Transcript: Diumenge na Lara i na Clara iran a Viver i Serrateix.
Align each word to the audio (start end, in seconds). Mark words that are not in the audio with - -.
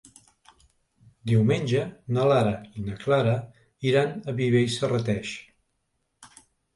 Diumenge 1.31 1.83
na 2.15 2.23
Lara 2.31 2.53
i 2.81 2.85
na 2.85 2.95
Clara 3.03 3.35
iran 3.89 4.15
a 4.33 4.35
Viver 4.39 4.63
i 4.69 4.73
Serrateix. 4.77 5.35